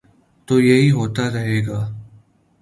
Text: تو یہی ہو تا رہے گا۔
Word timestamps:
تو 0.47 0.53
یہی 0.59 0.89
ہو 0.91 1.03
تا 1.15 1.25
رہے 1.33 1.59
گا۔ 1.67 1.79